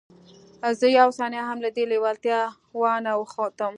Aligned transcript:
زه 0.79 0.87
یوه 0.97 1.13
ثانیه 1.17 1.43
هم 1.49 1.57
له 1.65 1.69
دې 1.75 1.83
لېوالتیا 1.91 2.39
وانه 2.79 3.11
وښتم 3.19 3.69